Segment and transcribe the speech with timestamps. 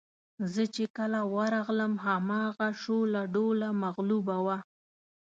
[0.53, 4.57] زه چې کله ورغلم هماغه شوله ډوله مغلوبه وه.